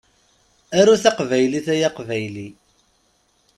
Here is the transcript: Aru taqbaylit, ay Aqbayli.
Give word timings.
Aru 0.79 0.95
taqbaylit, 1.03 1.67
ay 1.73 1.81
Aqbayli. 1.89 2.47